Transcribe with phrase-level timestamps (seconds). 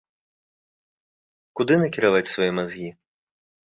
[1.61, 2.89] Куды накіраваць свае мазгі?